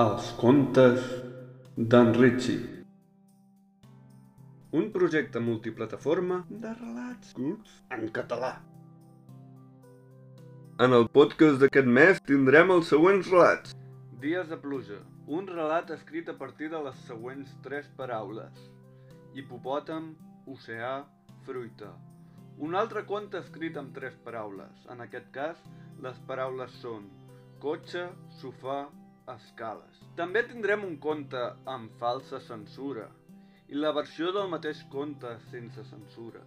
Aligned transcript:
Els 0.00 0.30
contes 0.40 1.02
d'en 1.76 2.14
Ritchie. 2.16 2.62
Un 4.72 4.86
projecte 4.94 5.42
multiplataforma 5.44 6.38
de 6.48 6.70
relats 6.78 7.34
curts 7.36 7.74
en 7.92 8.06
català. 8.18 8.54
En 10.80 10.96
el 10.96 11.04
podcast 11.12 11.60
d'aquest 11.60 11.90
mes 11.98 12.22
tindrem 12.24 12.72
els 12.72 12.88
següents 12.88 13.28
relats. 13.34 13.76
Dies 14.22 14.48
de 14.48 14.56
pluja. 14.62 15.02
Un 15.28 15.44
relat 15.50 15.92
escrit 15.92 16.32
a 16.32 16.36
partir 16.40 16.72
de 16.72 16.80
les 16.88 17.04
següents 17.10 17.52
tres 17.68 17.92
paraules. 18.00 18.64
Hipopòtam, 19.36 20.14
oceà, 20.56 21.02
fruita. 21.44 21.92
Un 22.56 22.80
altre 22.80 23.04
conte 23.04 23.44
escrit 23.44 23.76
amb 23.76 23.92
tres 23.92 24.16
paraules. 24.24 24.88
En 24.88 25.04
aquest 25.04 25.28
cas, 25.36 25.60
les 26.00 26.16
paraules 26.24 26.80
són 26.80 27.12
cotxe, 27.60 28.08
sofà, 28.40 28.86
escales. 29.34 30.00
També 30.18 30.42
tindrem 30.48 30.84
un 30.86 30.96
conte 31.02 31.42
amb 31.74 31.92
falsa 32.00 32.40
censura 32.40 33.08
i 33.72 33.78
la 33.78 33.92
versió 33.96 34.32
del 34.36 34.50
mateix 34.52 34.82
conte 34.92 35.32
sense 35.50 35.84
censura. 35.88 36.42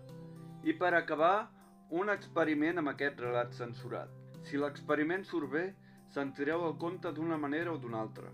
I 0.64 0.74
per 0.78 0.94
acabar, 0.94 1.48
un 1.90 2.10
experiment 2.14 2.82
amb 2.82 2.92
aquest 2.94 3.22
relat 3.22 3.54
censurat. 3.54 4.10
Si 4.46 4.58
l'experiment 4.62 5.26
surt 5.26 5.52
bé, 5.52 5.66
sentireu 6.14 6.66
el 6.68 6.76
conte 6.82 7.12
d'una 7.14 7.38
manera 7.38 7.74
o 7.74 7.80
d'una 7.82 8.02
altra. 8.02 8.30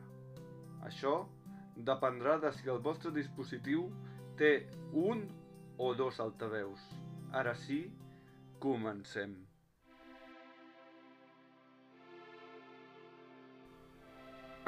Això 0.87 1.13
dependrà 1.91 2.37
de 2.41 2.51
si 2.57 2.69
el 2.69 2.81
vostre 2.83 3.13
dispositiu 3.15 3.87
té 4.37 4.51
un 4.91 5.27
o 5.77 5.93
dos 5.95 6.19
altaveus. 6.19 6.83
Ara 7.31 7.55
sí, 7.55 7.85
comencem. 8.59 9.50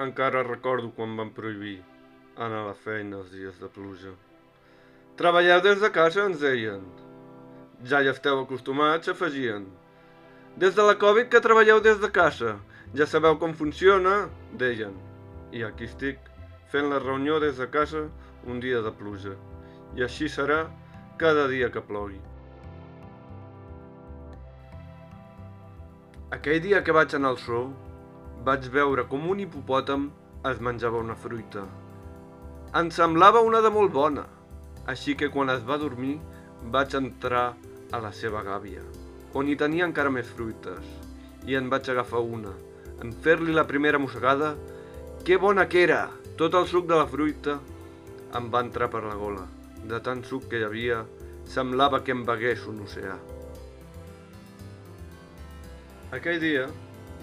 Encara 0.02 0.42
recordo 0.42 0.90
quan 0.98 1.12
van 1.18 1.30
prohibir 1.30 1.84
anar 2.36 2.64
a 2.64 2.68
la 2.72 2.74
feina 2.74 3.20
els 3.20 3.30
dies 3.30 3.60
de 3.62 3.68
pluja. 3.70 4.14
Treballeu 5.20 5.62
des 5.62 5.84
de 5.84 5.90
casa, 5.94 6.24
ens 6.26 6.40
deien. 6.42 6.82
Ja 7.86 8.02
hi 8.02 8.10
esteu 8.10 8.42
acostumats, 8.42 9.12
afegien. 9.14 9.68
Des 10.58 10.74
de 10.74 10.88
la 10.88 10.98
Covid 10.98 11.30
que 11.30 11.44
treballeu 11.46 11.80
des 11.80 12.02
de 12.02 12.10
casa. 12.10 12.56
Ja 12.98 13.06
sabeu 13.06 13.38
com 13.38 13.54
funciona, 13.54 14.30
deien. 14.58 14.98
I 15.54 15.62
aquí 15.70 15.86
estic, 15.86 16.18
fent 16.74 16.90
la 16.90 16.98
reunió 16.98 17.38
des 17.40 17.62
de 17.62 17.70
casa 17.70 18.08
un 18.50 18.60
dia 18.60 18.82
de 18.82 18.92
pluja. 18.98 19.38
I 19.94 20.10
així 20.10 20.26
serà 20.26 20.64
cada 21.22 21.46
dia 21.48 21.70
que 21.70 21.86
plogui. 21.86 22.18
Aquell 26.34 26.64
dia 26.66 26.82
que 26.82 26.98
vaig 26.98 27.14
anar 27.14 27.36
al 27.36 27.38
zoo, 27.38 27.68
vaig 28.48 28.68
veure 28.74 29.06
com 29.12 29.30
un 29.30 29.44
hipopòtam 29.44 30.10
es 30.50 30.60
menjava 30.60 31.00
una 31.00 31.16
fruita. 31.16 31.64
Em 32.80 32.90
semblava 32.92 33.44
una 33.46 33.62
de 33.62 33.70
molt 33.70 33.94
bona, 33.94 34.26
així 34.90 35.16
que 35.16 35.30
quan 35.32 35.52
es 35.54 35.64
va 35.68 35.78
dormir 35.78 36.18
vaig 36.74 36.96
entrar 36.98 37.54
a 37.94 38.00
la 38.04 38.12
seva 38.12 38.42
gàbia, 38.44 38.82
on 39.34 39.48
hi 39.48 39.56
tenia 39.60 39.86
encara 39.86 40.12
més 40.12 40.30
fruites, 40.36 40.84
i 41.46 41.56
en 41.60 41.70
vaig 41.70 41.90
agafar 41.92 42.24
una. 42.24 42.54
En 43.04 43.12
fer-li 43.24 43.54
la 43.54 43.68
primera 43.70 44.00
mossegada, 44.00 44.54
que 45.24 45.38
bona 45.38 45.68
que 45.70 45.84
era! 45.84 46.08
Tot 46.38 46.56
el 46.58 46.66
suc 46.66 46.88
de 46.90 46.98
la 46.98 47.06
fruita 47.06 47.60
em 48.38 48.48
va 48.50 48.64
entrar 48.66 48.88
per 48.90 49.04
la 49.06 49.14
gola. 49.20 49.44
De 49.86 50.00
tant 50.02 50.24
suc 50.26 50.48
que 50.50 50.58
hi 50.58 50.66
havia, 50.66 51.04
semblava 51.46 52.00
que 52.04 52.16
em 52.16 52.24
begués 52.26 52.66
un 52.72 52.82
oceà. 52.88 53.18
Aquell 56.18 56.40
dia, 56.42 56.66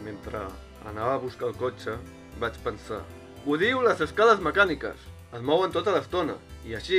mentre 0.04 0.44
anava 0.88 1.14
a 1.14 1.22
buscar 1.22 1.48
el 1.50 1.58
cotxe, 1.60 1.96
vaig 2.40 2.56
pensar 2.64 3.02
Ho 3.46 3.56
diu 3.56 3.80
les 3.80 4.00
escales 4.04 4.40
mecàniques, 4.44 4.96
es 5.32 5.44
mouen 5.50 5.72
tota 5.72 5.94
l'estona, 5.94 6.34
i 6.68 6.74
així 6.76 6.98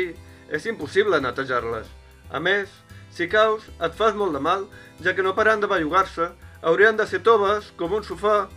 és 0.49 0.65
impossible 0.65 1.19
netejar-les. 1.21 1.85
A 2.33 2.39
més, 2.41 2.71
si 3.13 3.27
caus, 3.29 3.67
et 3.77 3.93
fas 3.99 4.17
molt 4.17 4.33
de 4.33 4.41
mal, 4.41 4.65
ja 5.05 5.13
que 5.13 5.21
no 5.21 5.35
paran 5.37 5.61
de 5.61 5.69
bellugar-se, 5.69 6.31
haurien 6.65 6.97
de 6.97 7.05
ser 7.05 7.21
toves, 7.27 7.69
com 7.77 7.93
un 7.93 8.07
sofà. 8.07 8.47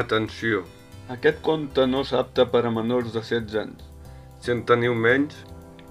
Atenció, 0.00 0.64
aquest 1.12 1.44
conte 1.44 1.84
no 1.90 2.00
s'apta 2.06 2.48
per 2.48 2.64
a 2.64 2.72
menors 2.72 3.12
de 3.12 3.20
16 3.20 3.60
anys. 3.66 3.86
Si 4.40 4.56
en 4.56 4.64
teniu 4.64 4.96
menys, 4.96 5.36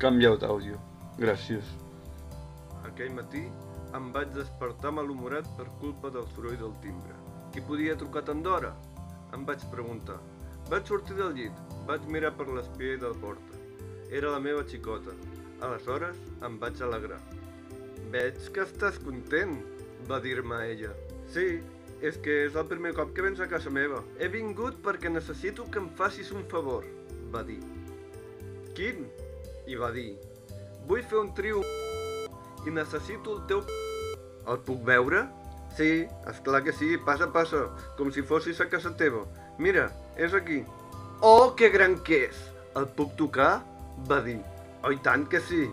canvieu 0.02 0.40
d'àudio. 0.42 0.81
Gràcies. 1.22 1.76
Aquell 2.88 3.14
matí 3.14 3.46
em 3.98 4.12
vaig 4.14 4.30
despertar 4.36 4.92
malhumorat 4.94 5.48
per 5.58 5.66
culpa 5.82 6.12
del 6.14 6.28
soroll 6.36 6.58
del 6.62 6.76
timbre. 6.84 7.16
Qui 7.54 7.64
podia 7.66 7.98
trucar 7.98 8.24
tant 8.28 8.44
d'hora? 8.46 8.76
Em 9.34 9.46
vaig 9.48 9.66
preguntar. 9.74 10.20
Vaig 10.70 10.86
sortir 10.86 11.18
del 11.18 11.34
llit, 11.38 11.64
vaig 11.88 12.06
mirar 12.14 12.36
per 12.38 12.48
l'espill 12.50 13.00
de 13.02 13.10
la 13.10 13.18
porta. 13.24 13.58
Era 14.14 14.36
la 14.36 14.42
meva 14.44 14.66
xicota. 14.70 15.16
Aleshores 15.66 16.22
em 16.46 16.60
vaig 16.62 16.82
alegrar. 16.86 17.20
Veig 18.14 18.38
que 18.54 18.66
estàs 18.66 19.02
content, 19.02 19.58
va 20.10 20.22
dir-me 20.22 20.62
ella. 20.70 20.94
Sí, 21.34 21.60
és 22.06 22.18
que 22.24 22.46
és 22.46 22.56
el 22.56 22.70
primer 22.70 22.94
cop 22.98 23.12
que 23.16 23.26
vens 23.26 23.42
a 23.42 23.50
casa 23.50 23.74
meva. 23.74 24.04
He 24.22 24.30
vingut 24.32 24.80
perquè 24.86 25.12
necessito 25.12 25.66
que 25.74 25.82
em 25.82 25.90
facis 25.98 26.32
un 26.32 26.46
favor, 26.54 26.86
va 27.34 27.44
dir. 27.44 27.60
Quin? 28.78 29.08
I 29.68 29.78
va 29.78 29.92
dir. 29.94 30.12
Vull 30.88 31.04
fer 31.06 31.20
un 31.20 31.34
trio 31.38 31.62
i 32.68 32.74
necessito 32.75 33.38
el 33.38 33.46
teu 33.50 33.62
El 34.50 34.59
puc 34.66 34.81
veure? 34.88 35.28
Sí, 35.78 36.08
és 36.28 36.40
clar 36.46 36.64
que 36.66 36.74
sí, 36.74 36.96
passa, 37.06 37.28
passa, 37.31 37.68
com 37.97 38.09
si 38.12 38.24
fossis 38.25 38.59
a 38.64 38.66
casa 38.72 38.90
teva. 38.97 39.22
Mira, 39.62 39.90
és 40.18 40.34
aquí. 40.34 40.64
Oh, 41.22 41.53
que 41.56 41.69
gran 41.69 42.00
que 42.08 42.24
és! 42.30 42.40
El 42.80 42.88
puc 42.98 43.14
tocar? 43.19 43.59
Va 44.09 44.18
dir. 44.25 44.40
Oh, 44.81 44.92
i 44.96 44.98
tant 45.06 45.28
que 45.30 45.42
sí. 45.44 45.68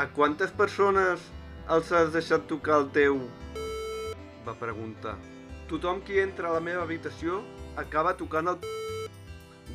A 0.00 0.06
quantes 0.16 0.54
persones 0.56 1.22
els 1.74 1.92
has 1.92 2.14
deixat 2.14 2.48
tocar 2.50 2.80
el 2.80 2.88
teu? 2.96 3.20
Va 4.46 4.56
preguntar. 4.60 5.18
Tothom 5.68 6.00
qui 6.06 6.22
entra 6.22 6.48
a 6.48 6.56
la 6.56 6.64
meva 6.64 6.82
habitació 6.88 7.42
acaba 7.80 8.16
tocant 8.16 8.54
el... 8.54 8.58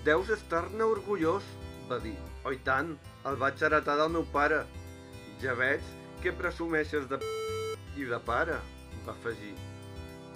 Deus 0.06 0.30
estar-ne 0.34 0.86
orgullós, 0.86 1.46
va 1.90 2.02
dir. 2.02 2.16
Oh, 2.46 2.54
i 2.56 2.60
tant, 2.66 2.96
el 3.28 3.40
vaig 3.42 3.62
heretar 3.62 3.98
del 4.00 4.14
meu 4.18 4.26
pare. 4.34 4.64
Ja 5.44 5.56
veig 5.60 5.84
que 6.24 6.34
presumeixes 6.36 7.08
de 7.10 7.20
i 8.00 8.08
de 8.08 8.20
pare, 8.26 8.58
va 9.06 9.14
afegir. 9.14 9.54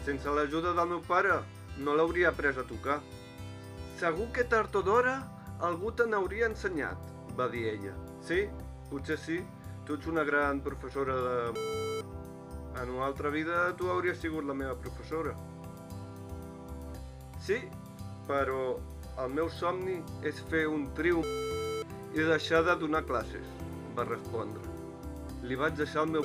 Sense 0.05 0.31
l'ajuda 0.35 0.73
del 0.75 0.89
meu 0.95 1.01
pare, 1.07 1.39
no 1.77 1.95
l'hauria 1.95 2.29
après 2.31 2.57
a 2.59 2.65
tocar. 2.67 2.99
Segur 3.99 4.29
que 4.35 4.43
tard 4.43 4.75
o 4.75 4.81
d'hora 4.83 5.15
algú 5.63 5.93
te 5.95 6.07
n'hauria 6.09 6.49
ensenyat, 6.51 6.99
va 7.37 7.47
dir 7.51 7.67
ella. 7.71 7.93
Sí, 8.25 8.43
potser 8.89 9.17
sí, 9.19 9.39
tu 9.87 9.97
ets 9.99 10.09
una 10.11 10.23
gran 10.27 10.61
professora 10.65 11.15
de... 11.15 11.37
En 12.81 12.89
una 12.89 13.05
altra 13.05 13.29
vida 13.29 13.69
tu 13.77 13.89
hauries 13.93 14.19
sigut 14.19 14.47
la 14.49 14.57
meva 14.57 14.75
professora. 14.75 15.35
Sí, 17.43 17.59
però 18.27 18.75
el 19.23 19.33
meu 19.37 19.49
somni 19.51 19.99
és 20.25 20.39
fer 20.49 20.65
un 20.71 20.87
triomf 20.97 21.27
i 22.13 22.29
deixar 22.33 22.63
de 22.65 22.77
donar 22.81 23.05
classes, 23.09 23.49
va 23.97 24.07
respondre. 24.09 24.72
Li 25.43 25.57
vaig 25.59 25.75
deixar 25.75 26.05
el 26.05 26.11
meu 26.15 26.23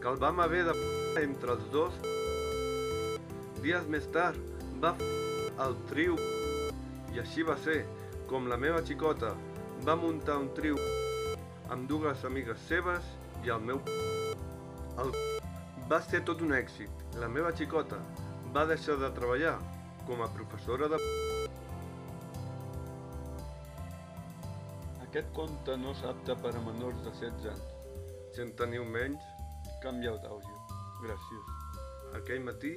que 0.00 0.08
el 0.08 0.16
vam 0.22 0.38
haver 0.40 0.62
de 0.64 0.74
entre 1.22 1.52
els 1.52 1.66
dos. 1.74 1.98
Dies 3.60 3.84
més 3.92 4.06
tard 4.14 4.38
va 4.84 4.94
el 5.64 5.76
trio 5.90 6.16
i 7.12 7.20
així 7.20 7.44
va 7.44 7.58
ser 7.66 7.82
com 8.30 8.48
la 8.48 8.56
meva 8.56 8.80
xicota 8.88 9.34
va 9.84 9.98
muntar 10.00 10.38
un 10.40 10.48
trio 10.56 10.80
amb 11.74 11.84
dues 11.92 12.24
amigues 12.24 12.64
seves 12.70 13.12
i 13.44 13.52
el 13.52 13.68
meu 13.68 13.82
el 15.04 15.12
va 15.92 16.00
ser 16.08 16.24
tot 16.24 16.40
un 16.44 16.56
èxit. 16.56 17.04
La 17.20 17.28
meva 17.28 17.52
xicota 17.52 18.00
va 18.54 18.64
deixar 18.72 18.96
de 19.02 19.12
treballar 19.18 19.56
com 20.08 20.24
a 20.24 20.32
professora 20.40 20.88
de 20.88 21.04
Aquest 25.08 25.34
conte 25.36 25.76
no 25.80 25.96
s'apta 26.00 26.36
per 26.44 26.54
a 26.56 26.62
menors 26.64 27.04
de 27.04 27.12
16 27.12 27.52
anys. 27.52 27.77
Si 28.34 28.42
en 28.44 28.52
teniu 28.58 28.84
menys, 28.84 29.24
canvieu 29.82 30.18
d'àudio. 30.22 30.56
Gràcies. 31.02 31.52
Aquell 32.18 32.44
matí 32.44 32.74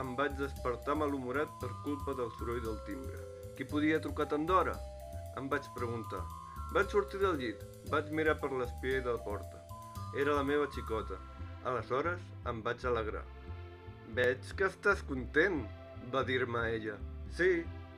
em 0.00 0.14
vaig 0.18 0.36
despertar 0.38 0.96
malhumorat 0.98 1.50
per 1.60 1.70
culpa 1.86 2.14
del 2.18 2.30
soroll 2.38 2.62
del 2.64 2.78
timbre. 2.86 3.18
Qui 3.56 3.66
podia 3.68 4.00
trucar 4.04 4.28
tant 4.30 4.46
d'hora? 4.48 4.76
Em 5.40 5.48
vaig 5.52 5.68
preguntar. 5.76 6.22
Vaig 6.72 6.88
sortir 6.94 7.20
del 7.20 7.36
llit, 7.40 7.66
vaig 7.92 8.08
mirar 8.16 8.38
per 8.40 8.52
l'espill 8.52 9.02
de 9.04 9.12
la 9.12 9.24
porta. 9.26 9.60
Era 10.22 10.38
la 10.38 10.44
meva 10.44 10.70
xicota. 10.72 11.18
Aleshores 11.68 12.22
em 12.48 12.62
vaig 12.64 12.86
alegrar. 12.88 13.24
Veig 14.16 14.54
que 14.56 14.68
estàs 14.68 15.04
content, 15.08 15.62
va 16.14 16.24
dir-me 16.28 16.64
ella. 16.70 16.96
Sí, 17.36 17.50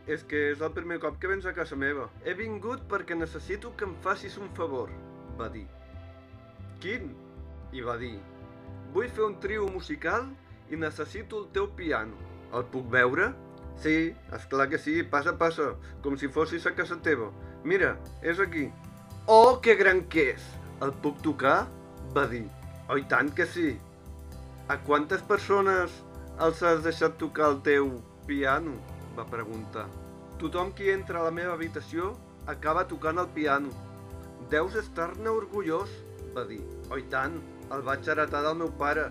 és 0.07 0.27
que 0.31 0.41
és 0.51 0.61
el 0.63 0.75
primer 0.77 0.99
cop 1.03 1.17
que 1.21 1.31
vens 1.31 1.47
a 1.47 1.55
casa 1.57 1.79
meva. 1.79 2.09
He 2.25 2.35
vingut 2.39 2.85
perquè 2.91 3.17
necessito 3.19 3.73
que 3.79 3.89
em 3.89 3.95
facis 4.05 4.37
un 4.43 4.51
favor, 4.59 4.93
va 5.39 5.49
dir. 5.55 5.67
Quin? 6.85 7.15
I 7.73 7.81
va 7.81 7.95
dir, 7.97 8.19
vull 8.93 9.09
fer 9.09 9.25
un 9.25 9.39
trio 9.41 9.65
musical 9.73 10.27
i 10.69 10.77
necessito 10.77 11.39
el 11.41 11.47
teu 11.55 11.71
piano. 11.79 12.19
El 12.53 12.67
puc 12.75 12.91
veure? 12.93 13.31
Sí, 13.81 14.13
és 14.37 14.45
clar 14.51 14.67
que 14.69 14.79
sí, 14.79 14.99
passa, 15.15 15.33
passa, 15.41 15.71
com 16.05 16.19
si 16.21 16.29
fossis 16.29 16.67
a 16.69 16.75
casa 16.77 16.99
teva. 17.07 17.31
Mira, 17.65 17.95
és 18.21 18.43
aquí. 18.45 18.67
Oh, 19.27 19.57
que 19.65 19.79
gran 19.81 20.05
que 20.13 20.29
és! 20.35 20.45
El 20.85 20.93
puc 21.01 21.25
tocar? 21.25 21.65
Va 22.13 22.27
dir. 22.29 22.45
Oh, 22.91 23.01
i 23.01 23.09
tant 23.09 23.33
que 23.33 23.49
sí. 23.49 23.73
A 24.69 24.77
quantes 24.85 25.25
persones 25.25 25.97
els 26.45 26.63
has 26.63 26.85
deixat 26.85 27.17
tocar 27.17 27.49
el 27.55 27.61
teu 27.65 27.91
piano? 28.29 28.77
Va 29.17 29.25
preguntar. 29.33 29.89
Tothom 30.37 30.77
qui 30.77 30.93
entra 30.93 31.23
a 31.23 31.27
la 31.31 31.35
meva 31.35 31.57
habitació 31.57 32.13
acaba 32.47 32.85
tocant 32.93 33.25
el 33.25 33.33
piano. 33.33 33.73
Deus 34.53 34.77
estar-ne 34.77 35.33
orgullós, 35.33 35.89
va 36.37 36.45
dir. 36.45 36.63
Oh, 36.91 36.99
i 37.01 37.05
tant, 37.13 37.39
el 37.73 37.85
vaig 37.87 38.09
heretar 38.09 38.43
del 38.45 38.59
meu 38.61 38.73
pare. 38.81 39.09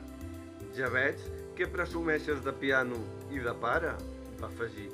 Ja 0.78 0.90
veig 0.94 1.22
que 1.58 1.70
presumeixes 1.70 2.42
de 2.46 2.54
piano 2.62 2.98
i 3.34 3.42
de 3.42 3.54
pare, 3.62 3.94
va 4.42 4.50
afegir. 4.50 4.90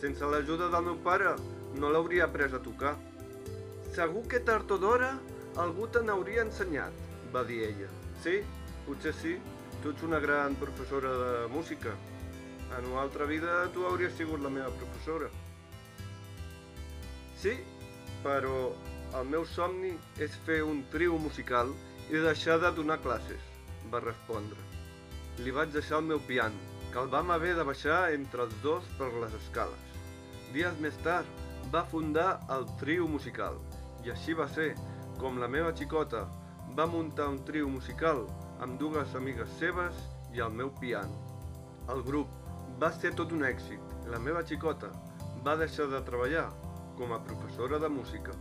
Sense 0.00 0.26
l'ajuda 0.30 0.68
del 0.72 0.86
meu 0.90 0.98
pare 1.04 1.34
no 1.78 1.90
l'hauria 1.90 2.26
après 2.26 2.54
a 2.54 2.62
tocar. 2.62 2.96
Segur 3.94 4.24
que 4.30 4.40
tard 4.46 4.70
o 4.70 4.78
d'hora 4.78 5.12
algú 5.58 5.88
te 5.90 6.02
n'hauria 6.02 6.44
ensenyat, 6.46 6.94
va 7.34 7.42
dir 7.46 7.64
ella. 7.66 7.88
Sí, 8.22 8.38
potser 8.86 9.14
sí, 9.22 9.34
tu 9.82 9.90
ets 9.94 10.04
una 10.06 10.20
gran 10.22 10.54
professora 10.58 11.10
de 11.22 11.32
música. 11.54 11.94
En 12.78 12.90
una 12.92 13.02
altra 13.02 13.24
vida 13.24 13.66
tu 13.74 13.86
hauries 13.86 14.14
sigut 14.14 14.42
la 14.42 14.50
meva 14.52 14.70
professora. 14.82 15.30
Sí, 17.38 17.54
però 18.22 18.72
el 19.18 19.28
meu 19.30 19.46
somni 19.46 19.94
és 20.20 20.34
fer 20.46 20.60
un 20.66 20.82
trio 20.92 21.18
musical 21.18 21.70
i 22.08 22.20
deixar 22.24 22.56
de 22.62 22.70
donar 22.72 22.98
classes, 23.04 23.42
va 23.92 24.00
respondre. 24.00 24.56
Li 25.44 25.52
vaig 25.52 25.72
deixar 25.74 25.98
el 26.00 26.06
meu 26.08 26.20
piano, 26.24 26.56
que 26.92 26.98
el 27.02 27.10
vam 27.12 27.30
haver 27.34 27.52
de 27.58 27.66
baixar 27.68 28.14
entre 28.14 28.46
els 28.46 28.54
dos 28.62 28.88
per 28.96 29.10
les 29.12 29.34
escales. 29.42 29.84
Dies 30.54 30.80
més 30.80 30.96
tard 31.04 31.28
va 31.74 31.84
fundar 31.84 32.40
el 32.54 32.64
trio 32.80 33.06
musical, 33.12 33.60
i 34.06 34.12
així 34.14 34.32
va 34.32 34.48
ser 34.48 34.70
com 35.20 35.36
la 35.42 35.50
meva 35.52 35.74
xicota 35.76 36.24
va 36.78 36.86
muntar 36.88 37.28
un 37.28 37.38
trio 37.44 37.68
musical 37.68 38.24
amb 38.64 38.80
dues 38.80 39.14
amigues 39.18 39.52
seves 39.60 40.00
i 40.32 40.40
el 40.44 40.52
meu 40.54 40.72
piano. 40.80 41.12
El 41.92 42.02
grup 42.08 42.32
va 42.80 42.92
ser 42.94 43.12
tot 43.18 43.32
un 43.36 43.44
èxit. 43.44 43.80
La 44.08 44.20
meva 44.22 44.44
xicota 44.46 44.92
va 45.44 45.56
deixar 45.60 45.88
de 45.92 46.00
treballar 46.08 46.48
com 46.96 47.12
a 47.12 47.20
professora 47.24 47.78
de 47.82 47.88
música. 47.92 48.32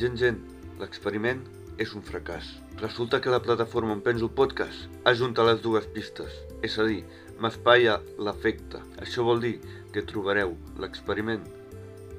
Gent, 0.00 0.16
gent, 0.16 0.38
l'experiment 0.78 1.42
és 1.78 1.94
un 1.94 2.02
fracàs. 2.02 2.48
Resulta 2.80 3.20
que 3.20 3.32
la 3.32 3.42
plataforma 3.44 3.92
on 3.92 4.02
penjo 4.04 4.26
el 4.28 4.34
podcast 4.34 4.88
ajunta 5.04 5.46
les 5.46 5.62
dues 5.62 5.86
pistes, 5.94 6.32
és 6.66 6.78
a 6.78 6.86
dir, 6.88 7.04
m'espia 7.40 7.98
l'efecte. 8.18 8.80
Això 9.00 9.24
vol 9.26 9.40
dir 9.44 9.56
que 9.92 10.04
trobareu 10.06 10.56
l'experiment 10.80 11.44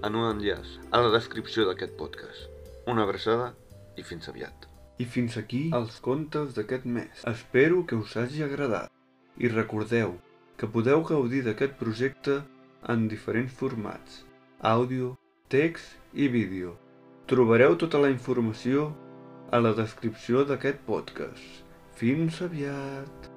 en 0.02 0.18
un 0.18 0.28
enllaç 0.32 0.78
a 0.92 1.02
la 1.04 1.12
descripció 1.14 1.68
d'aquest 1.68 1.94
podcast. 1.98 2.50
Una 2.90 3.06
abraçada 3.06 3.52
i 3.98 4.04
fins 4.06 4.30
aviat. 4.30 4.68
I 5.02 5.06
fins 5.06 5.38
aquí 5.38 5.68
els 5.74 6.00
contes 6.04 6.56
d'aquest 6.58 6.86
mes. 6.86 7.24
Espero 7.30 7.86
que 7.86 7.98
us 7.98 8.16
hagi 8.18 8.44
agradat. 8.46 8.92
I 9.38 9.50
recordeu 9.50 10.18
que 10.58 10.70
podeu 10.70 11.02
gaudir 11.08 11.42
d'aquest 11.46 11.78
projecte 11.80 12.42
en 12.90 13.08
diferents 13.10 13.54
formats, 13.54 14.24
àudio, 14.62 15.16
text 15.50 15.98
i 16.14 16.28
vídeo. 16.28 16.76
Trobareu 17.30 17.78
tota 17.82 18.02
la 18.02 18.12
informació 18.14 18.92
a 19.52 19.60
la 19.60 19.74
descripció 19.76 20.46
d'aquest 20.48 20.80
podcast. 20.88 21.62
Fins 22.00 22.40
aviat! 22.48 23.31